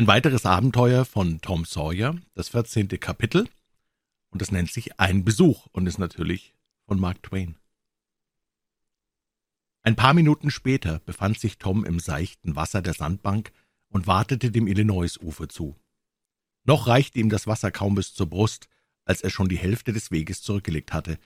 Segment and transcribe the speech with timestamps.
[0.00, 3.50] Ein weiteres Abenteuer von Tom Sawyer, das vierzehnte Kapitel,
[4.30, 6.54] und es nennt sich Ein Besuch und ist natürlich
[6.86, 7.56] von Mark Twain.
[9.82, 13.52] Ein paar Minuten später befand sich Tom im seichten Wasser der Sandbank
[13.90, 15.76] und wartete dem Illinois-Ufer zu.
[16.64, 18.70] Noch reichte ihm das Wasser kaum bis zur Brust,
[19.04, 21.18] als er schon die Hälfte des Weges zurückgelegt hatte.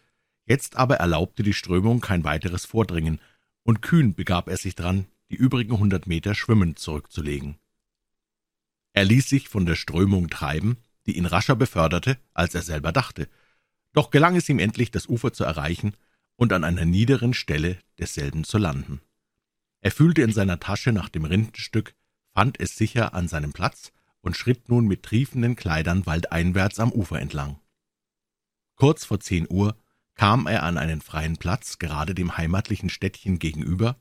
[0.46, 3.20] Jetzt aber erlaubte die Strömung kein weiteres Vordringen,
[3.62, 7.56] und kühn begab er sich dran, die übrigen hundert Meter schwimmend zurückzulegen.
[8.94, 13.28] Er ließ sich von der Strömung treiben, die ihn rascher beförderte, als er selber dachte.
[13.92, 15.94] Doch gelang es ihm endlich, das Ufer zu erreichen
[16.36, 19.00] und an einer niederen Stelle desselben zu landen.
[19.80, 21.94] Er fühlte in seiner Tasche nach dem Rindenstück,
[22.32, 27.20] fand es sicher an seinem Platz und schritt nun mit triefenden Kleidern waldeinwärts am Ufer
[27.20, 27.60] entlang.
[28.76, 29.76] Kurz vor zehn Uhr
[30.14, 34.00] kam er an einen freien Platz, gerade dem heimatlichen Städtchen gegenüber,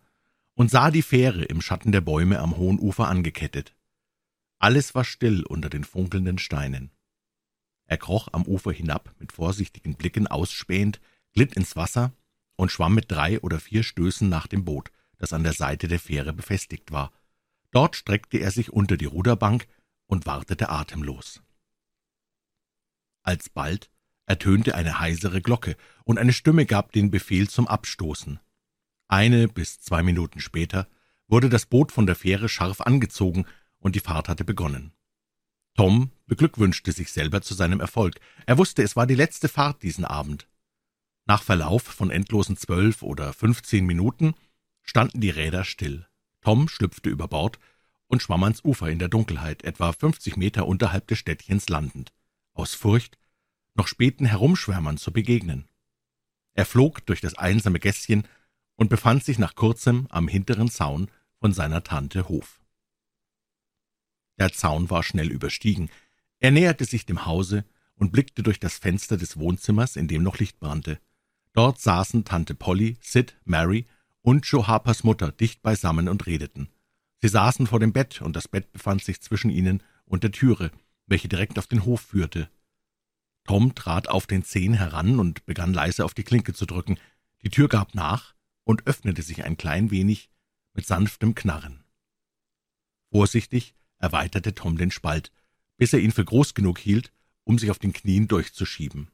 [0.53, 3.75] und sah die Fähre im Schatten der Bäume am hohen Ufer angekettet.
[4.64, 6.89] Alles war still unter den funkelnden Steinen.
[7.86, 11.02] Er kroch am Ufer hinab, mit vorsichtigen Blicken ausspähend,
[11.33, 12.14] glitt ins Wasser
[12.56, 16.00] und schwamm mit drei oder vier Stößen nach dem Boot, das an der Seite der
[16.00, 17.11] Fähre befestigt war.
[17.72, 19.67] Dort streckte er sich unter die Ruderbank
[20.06, 21.41] und wartete atemlos.
[23.22, 23.89] Alsbald
[24.28, 25.75] ertönte eine heisere Glocke,
[26.06, 28.39] und eine Stimme gab den Befehl zum Abstoßen.
[29.09, 30.88] Eine bis zwei Minuten später
[31.28, 33.45] wurde das Boot von der Fähre scharf angezogen
[33.84, 34.94] und die Fahrt hatte begonnen.
[35.76, 38.20] Tom beglückwünschte sich selber zu seinem Erfolg.
[38.45, 40.48] Er wusste, es war die letzte Fahrt diesen Abend.
[41.25, 44.36] Nach Verlauf von endlosen zwölf oder fünfzehn Minuten
[44.81, 46.08] standen die Räder still.
[46.42, 47.59] Tom schlüpfte über Bord
[48.08, 52.14] und schwamm ans Ufer in der Dunkelheit, etwa fünfzig Meter unterhalb des Städtchens landend,
[52.53, 53.18] aus Furcht,
[53.75, 55.68] noch späten Herumschwärmern zu begegnen.
[56.53, 58.28] Er flog durch das einsame Gässchen
[58.75, 61.09] und befand sich nach kurzem am hinteren Zaun
[61.40, 62.62] von seiner Tante Hof.
[64.38, 65.89] Der Zaun war schnell überstiegen.
[66.39, 70.39] Er näherte sich dem Hause und blickte durch das Fenster des Wohnzimmers, in dem noch
[70.39, 70.99] Licht brannte.
[71.53, 73.85] Dort saßen Tante Polly, Sid, Mary
[74.21, 76.69] und Joe Harpers Mutter dicht beisammen und redeten.
[77.21, 80.71] Sie saßen vor dem Bett, und das Bett befand sich zwischen ihnen und der Türe,
[81.05, 82.50] welche direkt auf den Hof führte.
[83.45, 86.97] Tom trat auf den Zehen heran und begann leise auf die Klinke zu drücken.
[87.44, 88.33] Die Tür gab nach
[88.63, 90.29] und öffnete sich ein klein wenig
[90.73, 91.83] mit sanftem Knarren.
[93.11, 95.31] Vorsichtig erweiterte Tom den Spalt,
[95.78, 97.12] bis er ihn für groß genug hielt,
[97.46, 99.09] um sich auf den Knien durchzuschieben.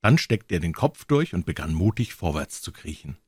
[0.00, 3.18] Dann steckte er den Kopf durch und begann mutig vorwärts zu kriechen.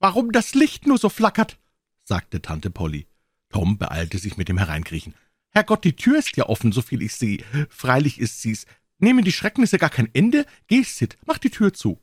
[0.00, 1.58] »Warum das Licht nur so flackert?«
[2.02, 3.06] sagte Tante Polly.
[3.48, 5.14] Tom beeilte sich mit dem Hereinkriechen.
[5.50, 7.44] »Herrgott, die Tür ist ja offen, soviel ich sehe.
[7.70, 8.66] Freilich ist sie's.
[8.98, 10.44] Nehmen die Schrecknisse gar kein Ende?
[10.66, 12.02] Geh, Sid, mach die Tür zu.«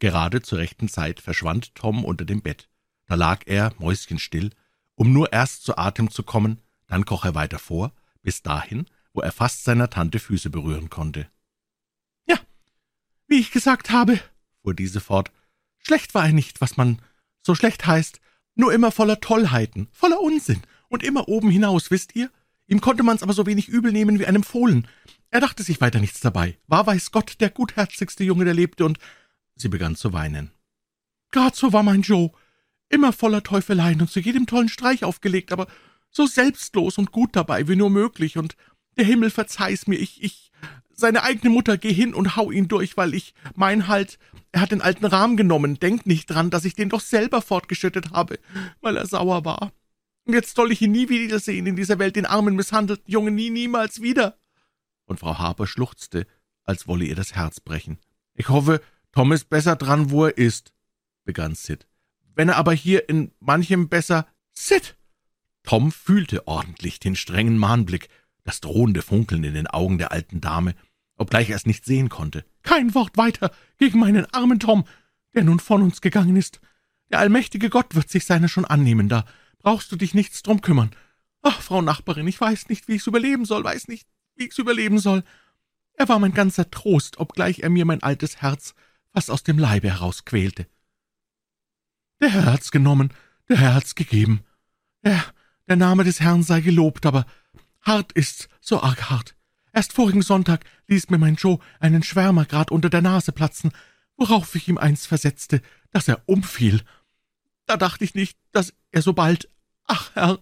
[0.00, 2.70] Gerade zur rechten Zeit verschwand Tom unter dem Bett.
[3.06, 4.50] Da lag er, mäuschenstill,
[5.00, 8.84] um nur erst zu Atem zu kommen, dann kroch er weiter vor, bis dahin,
[9.14, 11.26] wo er fast seiner Tante Füße berühren konnte.
[12.26, 12.38] »Ja,
[13.26, 14.20] wie ich gesagt habe«,
[14.62, 15.32] fuhr diese fort,
[15.78, 17.00] »schlecht war er nicht, was man
[17.40, 18.20] so schlecht heißt,
[18.54, 22.30] nur immer voller Tollheiten, voller Unsinn und immer oben hinaus, wisst ihr?
[22.66, 24.86] Ihm konnte man's aber so wenig übel nehmen wie einem Fohlen.
[25.30, 28.98] Er dachte sich weiter nichts dabei, war, weiß Gott, der gutherzigste Junge, der lebte, und
[29.56, 30.50] sie begann zu weinen.
[31.30, 32.32] Grad so war mein Joe,
[32.90, 35.66] immer voller Teufeleien und zu jedem tollen Streich aufgelegt, aber
[36.10, 38.56] so selbstlos und gut dabei wie nur möglich, und
[38.98, 40.50] der Himmel verzeih's mir, ich, ich,
[40.90, 44.18] seine eigene Mutter, geh hin und hau ihn durch, weil ich, mein halt,
[44.52, 48.10] er hat den alten Rahmen genommen, denk nicht dran, dass ich den doch selber fortgeschüttet
[48.10, 48.38] habe,
[48.80, 49.72] weil er sauer war.
[50.26, 53.50] Und jetzt soll ich ihn nie wiedersehen in dieser Welt, den armen, misshandelten Jungen, nie,
[53.50, 54.36] niemals wieder.
[55.06, 56.26] Und Frau Harper schluchzte,
[56.64, 57.98] als wolle ihr das Herz brechen.
[58.34, 58.80] Ich hoffe,
[59.12, 60.72] Tom ist besser dran, wo er ist,
[61.24, 61.86] begann Sid.
[62.34, 64.96] Wenn er aber hier in manchem besser Sid!
[65.62, 68.08] Tom fühlte ordentlich den strengen Mahnblick,
[68.44, 70.74] das drohende Funkeln in den Augen der alten Dame,
[71.16, 72.44] obgleich er es nicht sehen konnte.
[72.62, 74.84] Kein Wort weiter gegen meinen armen Tom,
[75.34, 76.60] der nun von uns gegangen ist.
[77.10, 79.24] Der allmächtige Gott wird sich seiner schon annehmen, da
[79.58, 80.90] brauchst du dich nichts drum kümmern.
[81.42, 84.06] Ach, Frau Nachbarin, ich weiß nicht, wie ich's überleben soll, weiß nicht,
[84.36, 85.22] wie ich's überleben soll.
[85.94, 88.74] Er war mein ganzer Trost, obgleich er mir mein altes Herz
[89.12, 90.66] fast aus dem Leibe herausquälte.
[92.20, 93.12] Der Herr hat's genommen,
[93.48, 94.44] der Herr hat's gegeben.
[95.02, 95.24] Ja,
[95.68, 97.26] der Name des Herrn sei gelobt, aber
[97.80, 99.34] hart ist's, so arg hart.
[99.72, 103.72] Erst vorigen Sonntag ließ mir mein Joe einen Schwärmer grad unter der Nase platzen,
[104.16, 105.62] worauf ich ihm eins versetzte,
[105.92, 106.82] dass er umfiel.
[107.66, 109.48] Da dachte ich nicht, dass er so bald.
[109.86, 110.40] Ach, Herr,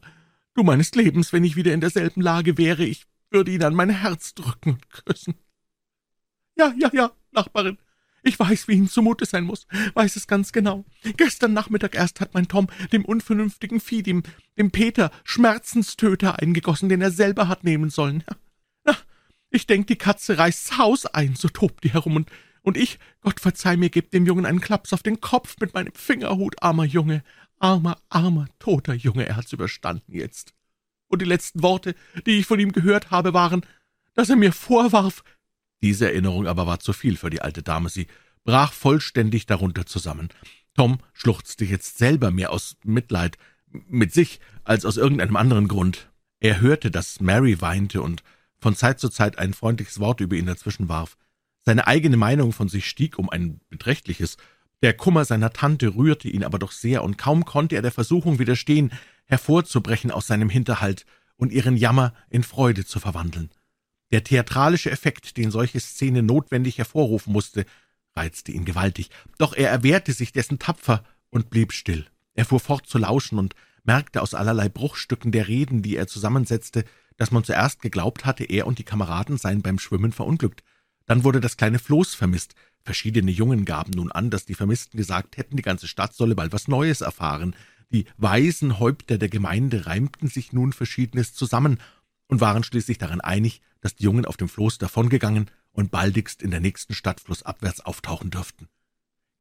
[0.55, 3.91] du meines Lebens, wenn ich wieder in derselben Lage wäre, ich würde ihn an mein
[3.91, 5.35] Herz drücken und küssen.
[6.57, 7.79] Ja, ja, ja, Nachbarin,
[8.29, 10.85] Ich weiß, wie Ihnen zumute sein muss, weiß es ganz genau.
[11.17, 14.23] Gestern Nachmittag erst hat mein Tom dem unvernünftigen Vieh, dem,
[14.59, 18.25] dem Peter, Schmerzenstöter eingegossen, den er selber hat nehmen sollen.
[18.85, 18.95] Na,
[19.49, 22.31] ich denk, die Katze reißt's Haus ein, so tobt die herum, und,
[22.61, 25.95] und ich, Gott verzeih mir, geb dem Jungen einen Klaps auf den Kopf mit meinem
[25.95, 27.25] Fingerhut, armer Junge,
[27.59, 30.53] armer, armer, toter Junge, er hat's überstanden jetzt.
[31.07, 31.95] Und die letzten Worte,
[32.27, 33.65] die ich von ihm gehört habe, waren,
[34.13, 35.25] dass er mir vorwarf,
[35.83, 38.07] diese Erinnerung aber war zu viel für die alte Dame, sie
[38.45, 40.29] brach vollständig darunter zusammen.
[40.75, 43.37] Tom schluchzte jetzt selber mehr aus Mitleid
[43.71, 46.11] mit sich als aus irgendeinem anderen Grund.
[46.41, 48.23] Er hörte, dass Mary weinte und
[48.59, 51.17] von Zeit zu Zeit ein freundliches Wort über ihn dazwischen warf.
[51.65, 54.37] Seine eigene Meinung von sich stieg um ein beträchtliches.
[54.83, 58.39] Der Kummer seiner Tante rührte ihn aber doch sehr, und kaum konnte er der Versuchung
[58.39, 58.93] widerstehen,
[59.27, 61.05] hervorzubrechen aus seinem Hinterhalt
[61.37, 63.51] und ihren Jammer in Freude zu verwandeln.
[64.11, 67.67] Der theatralische Effekt, den solche Szene notwendig hervorrufen musste,
[68.17, 72.07] reizte ihn gewaltig, doch er erwehrte sich dessen tapfer und blieb still.
[72.35, 76.85] Er fuhr fort zu lauschen und merkte aus allerlei Bruchstücken der Reden, die er zusammensetzte,
[77.17, 80.63] dass man zuerst geglaubt hatte, er und die Kameraden seien beim Schwimmen verunglückt.
[81.07, 82.55] Dann wurde das kleine Floß vermisst.
[82.83, 86.53] Verschiedene Jungen gaben nun an, dass die Vermissten gesagt hätten, die ganze Stadt solle bald
[86.53, 87.57] was Neues erfahren.
[87.91, 91.81] Die weisen Häupter der Gemeinde reimten sich nun Verschiedenes zusammen
[92.29, 96.51] und waren schließlich daran einig, dass die Jungen auf dem Floß davongegangen und baldigst in
[96.51, 98.69] der nächsten Stadt flussabwärts auftauchen dürften.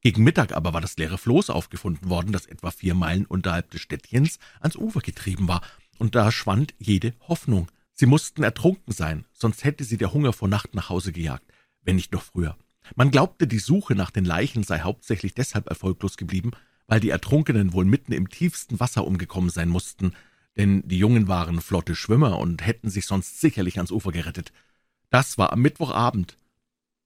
[0.00, 3.80] Gegen Mittag aber war das leere Floß aufgefunden worden, das etwa vier Meilen unterhalb des
[3.80, 5.62] Städtchens ans Ufer getrieben war,
[5.98, 7.68] und da schwand jede Hoffnung.
[7.92, 11.52] Sie mussten ertrunken sein, sonst hätte sie der Hunger vor Nacht nach Hause gejagt,
[11.82, 12.56] wenn nicht noch früher.
[12.94, 16.52] Man glaubte, die Suche nach den Leichen sei hauptsächlich deshalb erfolglos geblieben,
[16.86, 20.12] weil die Ertrunkenen wohl mitten im tiefsten Wasser umgekommen sein mussten,
[20.58, 24.52] denn die Jungen waren flotte Schwimmer und hätten sich sonst sicherlich ans Ufer gerettet.
[25.08, 26.36] Das war am Mittwochabend.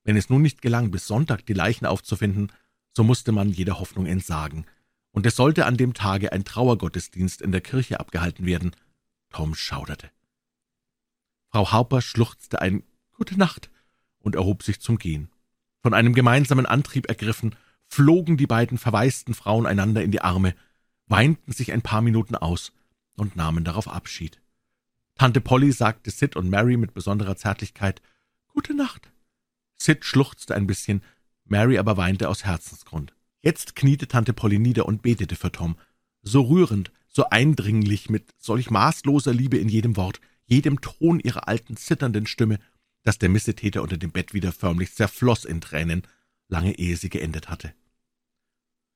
[0.05, 2.51] Wenn es nun nicht gelang, bis Sonntag die Leichen aufzufinden,
[2.93, 4.67] so musste man jeder Hoffnung entsagen,
[5.13, 8.75] und es sollte an dem Tage ein Trauergottesdienst in der Kirche abgehalten werden.
[9.31, 10.11] Tom schauderte.
[11.51, 12.83] Frau Harper schluchzte ein
[13.13, 13.71] Gute Nacht
[14.21, 15.29] und erhob sich zum Gehen.
[15.83, 17.55] Von einem gemeinsamen Antrieb ergriffen,
[17.87, 20.55] flogen die beiden verwaisten Frauen einander in die Arme,
[21.07, 22.73] weinten sich ein paar Minuten aus,
[23.17, 24.41] und nahmen darauf Abschied.
[25.15, 28.03] Tante Polly sagte Sid und Mary mit besonderer Zärtlichkeit
[28.49, 29.11] »Gute Nacht«.
[29.77, 31.03] Sid schluchzte ein bisschen,
[31.45, 33.15] Mary aber weinte aus Herzensgrund.
[33.41, 35.77] Jetzt kniete Tante Polly nieder und betete für Tom.
[36.23, 41.77] So rührend, so eindringlich, mit solch maßloser Liebe in jedem Wort, jedem Ton ihrer alten,
[41.77, 42.59] zitternden Stimme,
[43.03, 46.03] dass der Missetäter unter dem Bett wieder förmlich zerfloß in Tränen,
[46.49, 47.75] lange ehe sie geendet hatte.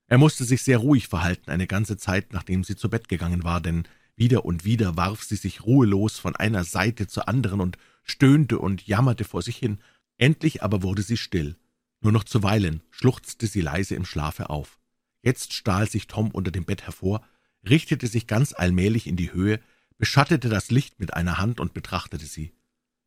[0.06, 3.60] Er musste sich sehr ruhig verhalten, eine ganze Zeit, nachdem sie zu Bett gegangen war,
[3.60, 8.58] denn wieder und wieder warf sie sich ruhelos von einer Seite zur anderen und stöhnte
[8.58, 9.78] und jammerte vor sich hin.
[10.16, 11.56] Endlich aber wurde sie still.
[12.00, 14.78] Nur noch zuweilen schluchzte sie leise im Schlafe auf.
[15.22, 17.26] Jetzt stahl sich Tom unter dem Bett hervor,
[17.68, 19.60] richtete sich ganz allmählich in die Höhe,
[19.98, 22.52] beschattete das Licht mit einer Hand und betrachtete sie.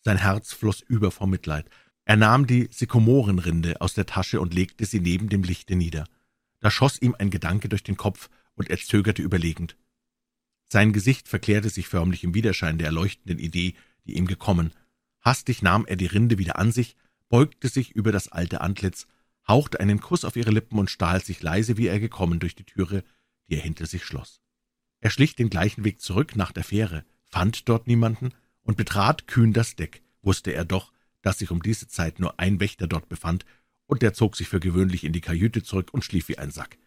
[0.02, 1.70] Sein Herz floß über vor Mitleid.
[2.06, 6.06] Er nahm die Sykomorenrinde aus der Tasche und legte sie neben dem Lichte nieder.
[6.60, 9.78] Da schoss ihm ein Gedanke durch den Kopf, und er zögerte überlegend.
[10.72, 13.74] Sein Gesicht verklärte sich förmlich im Widerschein der erleuchtenden Idee,
[14.06, 14.72] die ihm gekommen.
[15.22, 16.96] Hastig nahm er die Rinde wieder an sich,
[17.28, 19.08] beugte sich über das alte Antlitz,
[19.48, 22.66] hauchte einen Kuss auf ihre Lippen und stahl sich leise, wie er gekommen, durch die
[22.66, 23.04] Türe,
[23.50, 24.42] die er hinter sich schloss.
[25.02, 29.54] Er schlich den gleichen Weg zurück nach der Fähre, fand dort niemanden und betrat kühn
[29.54, 30.94] das Deck, wusste er doch,
[31.24, 33.46] dass sich um diese Zeit nur ein Wächter dort befand,
[33.88, 36.78] und der zog sich für gewöhnlich in die Kajüte zurück und schlief wie ein Sack.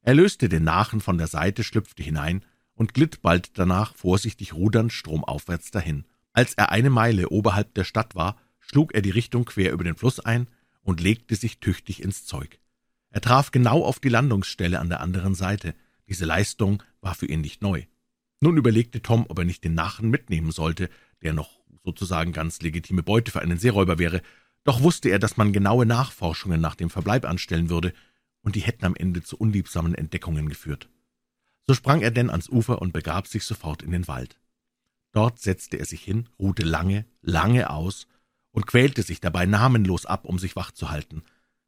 [0.00, 2.42] Er löste den Nachen von der Seite, schlüpfte hinein
[2.78, 6.04] und glitt bald danach vorsichtig rudernd stromaufwärts dahin.
[6.32, 9.96] Als er eine Meile oberhalb der Stadt war, schlug er die Richtung quer über den
[9.96, 10.46] Fluss ein
[10.82, 12.60] und legte sich tüchtig ins Zeug.
[13.10, 15.74] Er traf genau auf die Landungsstelle an der anderen Seite.
[16.08, 17.82] Diese Leistung war für ihn nicht neu.
[18.40, 20.88] Nun überlegte Tom, ob er nicht den Nachen mitnehmen sollte,
[21.20, 21.50] der noch
[21.82, 24.22] sozusagen ganz legitime Beute für einen Seeräuber wäre,
[24.62, 27.92] doch wusste er, dass man genaue Nachforschungen nach dem Verbleib anstellen würde,
[28.42, 30.88] und die hätten am Ende zu unliebsamen Entdeckungen geführt.
[31.68, 34.40] So sprang er denn ans Ufer und begab sich sofort in den Wald.
[35.12, 38.06] Dort setzte er sich hin, ruhte lange, lange aus
[38.52, 41.24] und quälte sich dabei namenlos ab, um sich wach zu halten.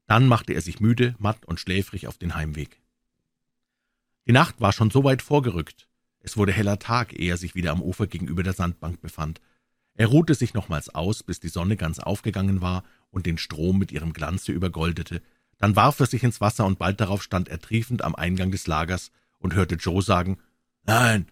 [0.06, 2.80] Dann machte er sich müde, matt und schläfrig auf den Heimweg.
[4.26, 5.86] Die Nacht war schon so weit vorgerückt.
[6.20, 9.42] Es wurde heller Tag, ehe er sich wieder am Ufer gegenüber der Sandbank befand.
[9.96, 13.92] Er ruhte sich nochmals aus, bis die Sonne ganz aufgegangen war und den Strom mit
[13.92, 15.20] ihrem Glanze übergoldete.
[15.58, 18.66] Dann warf er sich ins Wasser, und bald darauf stand er triefend am Eingang des
[18.66, 20.38] Lagers und hörte Joe sagen,
[20.84, 21.26] »Nein,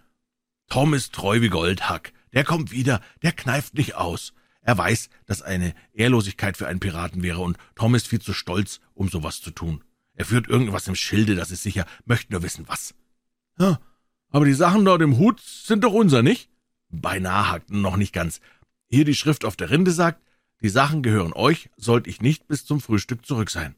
[0.68, 2.12] Tom ist treu wie Goldhack.
[2.32, 4.34] Der kommt wieder, der kneift nicht aus.
[4.60, 8.80] Er weiß, dass eine Ehrlosigkeit für einen Piraten wäre, und Tom ist viel zu stolz,
[8.92, 9.82] um sowas zu tun.
[10.14, 12.94] Er führt irgendwas im Schilde, das ist sicher, möchte nur wissen, was.
[13.58, 13.80] Ja,
[14.30, 16.50] aber die Sachen dort im Hut sind doch unser, nicht?
[16.90, 18.40] Beinahe hackten noch nicht ganz.
[18.88, 20.22] Hier die Schrift auf der Rinde sagt,
[20.60, 23.74] die Sachen gehören euch, sollte ich nicht bis zum Frühstück zurück sein.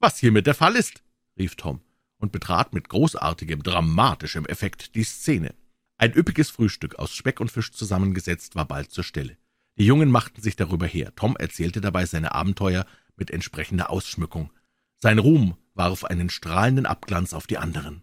[0.00, 1.02] Was hiermit der Fall ist,
[1.38, 1.80] rief Tom
[2.18, 5.54] und betrat mit großartigem, dramatischem Effekt die Szene.
[5.96, 9.36] Ein üppiges Frühstück aus Speck und Fisch zusammengesetzt war bald zur Stelle.
[9.76, 11.12] Die Jungen machten sich darüber her.
[11.16, 14.50] Tom erzählte dabei seine Abenteuer mit entsprechender Ausschmückung.
[14.98, 18.02] Sein Ruhm warf einen strahlenden Abglanz auf die anderen.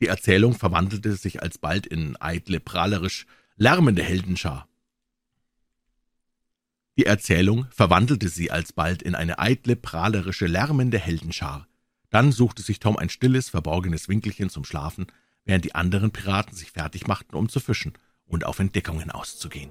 [0.00, 3.26] Die Erzählung verwandelte sich alsbald in eitle, prahlerisch
[3.56, 4.66] lärmende Heldenschar.
[6.96, 11.66] Die Erzählung verwandelte sie alsbald in eine eitle, prahlerische, lärmende Heldenschar.
[12.10, 15.06] Dann suchte sich Tom ein stilles, verborgenes Winkelchen zum Schlafen,
[15.44, 17.94] während die anderen Piraten sich fertig machten, um zu fischen
[18.26, 19.70] und auf Entdeckungen auszugehen.